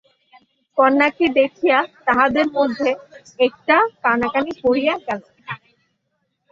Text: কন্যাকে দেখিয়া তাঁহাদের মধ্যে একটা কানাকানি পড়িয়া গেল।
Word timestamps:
কন্যাকে 0.77 1.25
দেখিয়া 1.39 1.77
তাঁহাদের 2.05 2.47
মধ্যে 2.57 2.89
একটা 3.39 3.75
কানাকানি 4.03 4.51
পড়িয়া 4.63 4.95
গেল। 5.05 5.21